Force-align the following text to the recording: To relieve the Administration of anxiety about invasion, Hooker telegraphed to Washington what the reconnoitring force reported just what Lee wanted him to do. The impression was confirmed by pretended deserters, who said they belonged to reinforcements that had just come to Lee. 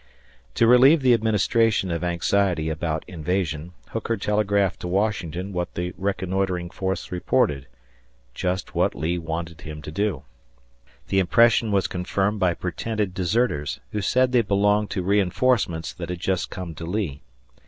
To 0.55 0.65
relieve 0.65 1.03
the 1.03 1.13
Administration 1.13 1.91
of 1.91 2.03
anxiety 2.03 2.69
about 2.71 3.05
invasion, 3.07 3.73
Hooker 3.89 4.17
telegraphed 4.17 4.79
to 4.79 4.87
Washington 4.87 5.53
what 5.53 5.75
the 5.75 5.93
reconnoitring 5.95 6.71
force 6.71 7.11
reported 7.11 7.67
just 8.33 8.73
what 8.73 8.95
Lee 8.95 9.19
wanted 9.19 9.61
him 9.61 9.79
to 9.83 9.91
do. 9.91 10.23
The 11.09 11.19
impression 11.19 11.71
was 11.71 11.85
confirmed 11.85 12.39
by 12.39 12.55
pretended 12.55 13.13
deserters, 13.13 13.79
who 13.91 14.01
said 14.01 14.31
they 14.31 14.41
belonged 14.41 14.89
to 14.89 15.03
reinforcements 15.03 15.93
that 15.93 16.09
had 16.09 16.19
just 16.19 16.49
come 16.49 16.73
to 16.73 16.85
Lee. 16.87 17.21